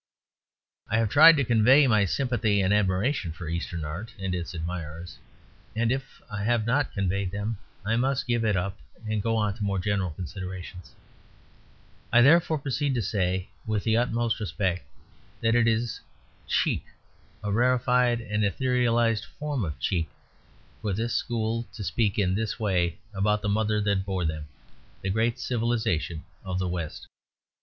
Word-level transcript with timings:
I 0.89 0.97
have 0.97 1.09
tried 1.09 1.37
to 1.37 1.43
convey 1.45 1.85
my 1.85 2.05
sympathy 2.05 2.59
and 2.59 2.73
admiration 2.73 3.33
for 3.33 3.47
Eastern 3.47 3.85
art 3.85 4.15
and 4.17 4.33
its 4.33 4.55
admirers, 4.55 5.19
and 5.75 5.91
if 5.91 6.23
I 6.27 6.43
have 6.43 6.65
not 6.65 6.91
conveyed 6.91 7.29
them 7.29 7.59
I 7.85 7.95
must 7.97 8.25
give 8.25 8.43
it 8.43 8.55
up 8.57 8.79
and 9.07 9.21
go 9.21 9.35
on 9.35 9.53
to 9.57 9.63
more 9.63 9.77
general 9.77 10.09
considerations. 10.09 10.95
I 12.11 12.23
therefore 12.23 12.57
proceed 12.57 12.95
to 12.95 13.01
say 13.03 13.49
with 13.67 13.83
the 13.83 13.95
utmost 13.95 14.39
respect, 14.39 14.87
that 15.39 15.53
it 15.53 15.67
is 15.67 15.99
Cheek, 16.47 16.83
a 17.43 17.51
rarefied 17.51 18.21
and 18.21 18.43
etherealised 18.43 19.25
form 19.37 19.63
of 19.63 19.77
Cheek, 19.79 20.09
for 20.81 20.93
this 20.93 21.13
school 21.13 21.67
to 21.73 21.83
speak 21.83 22.17
in 22.17 22.33
this 22.33 22.59
way 22.59 22.97
about 23.13 23.43
the 23.43 23.49
mother 23.49 23.79
that 23.81 24.03
bore 24.03 24.25
them, 24.25 24.47
the 25.03 25.11
great 25.11 25.37
civilisation 25.37 26.23
of 26.43 26.57
the 26.57 26.67
West. 26.67 27.07